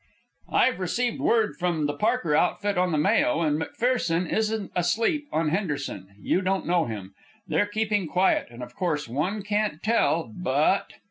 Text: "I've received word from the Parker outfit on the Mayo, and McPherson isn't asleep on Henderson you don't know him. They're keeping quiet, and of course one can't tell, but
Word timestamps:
"I've 0.51 0.79
received 0.79 1.19
word 1.21 1.57
from 1.59 1.85
the 1.85 1.93
Parker 1.93 2.35
outfit 2.35 2.75
on 2.75 2.91
the 2.91 2.97
Mayo, 2.97 3.41
and 3.41 3.61
McPherson 3.61 4.27
isn't 4.33 4.71
asleep 4.75 5.27
on 5.31 5.49
Henderson 5.49 6.15
you 6.19 6.41
don't 6.41 6.65
know 6.65 6.85
him. 6.85 7.13
They're 7.47 7.67
keeping 7.67 8.07
quiet, 8.07 8.47
and 8.49 8.63
of 8.63 8.73
course 8.75 9.07
one 9.07 9.43
can't 9.43 9.83
tell, 9.83 10.33
but 10.35 10.91